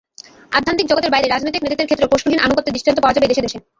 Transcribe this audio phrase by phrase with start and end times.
[0.57, 3.57] আধ্যাত্মিক জগতের বাইরে রাজনৈতিক নেতৃত্বের ক্ষেত্রেও প্রশ্নহীন আনুগত্যের দৃষ্টান্ত পাওয়া যাবে দেশে দেশে।